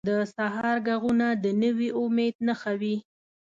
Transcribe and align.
د 0.09 0.11
سهار 0.35 0.77
ږغونه 0.87 1.27
د 1.43 1.45
نوي 1.63 1.89
امید 2.01 2.35
نښه 2.47 2.73
وي. 2.81 2.95